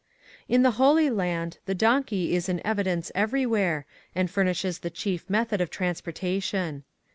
[0.49, 3.85] In the Holy Land the donkey is in evi dence everywhere
[4.15, 6.85] and furnishes the chief method of transportation.